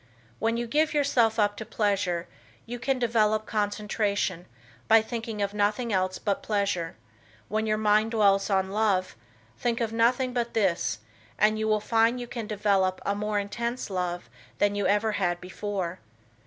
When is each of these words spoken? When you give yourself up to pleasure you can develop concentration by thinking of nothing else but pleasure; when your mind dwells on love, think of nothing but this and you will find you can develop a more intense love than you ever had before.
When 0.39 0.57
you 0.57 0.65
give 0.65 0.95
yourself 0.95 1.37
up 1.37 1.55
to 1.57 1.63
pleasure 1.63 2.27
you 2.65 2.79
can 2.79 2.97
develop 2.97 3.45
concentration 3.45 4.47
by 4.87 5.03
thinking 5.03 5.43
of 5.43 5.53
nothing 5.53 5.93
else 5.93 6.17
but 6.17 6.41
pleasure; 6.41 6.95
when 7.49 7.67
your 7.67 7.77
mind 7.77 8.09
dwells 8.09 8.49
on 8.49 8.71
love, 8.71 9.15
think 9.59 9.79
of 9.79 9.93
nothing 9.93 10.33
but 10.33 10.55
this 10.55 11.01
and 11.37 11.59
you 11.59 11.67
will 11.67 11.79
find 11.79 12.19
you 12.19 12.25
can 12.25 12.47
develop 12.47 12.99
a 13.05 13.13
more 13.13 13.37
intense 13.37 13.91
love 13.91 14.27
than 14.57 14.73
you 14.73 14.87
ever 14.87 15.11
had 15.11 15.39
before. 15.39 15.99